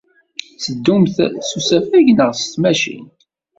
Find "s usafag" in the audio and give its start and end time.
1.47-2.07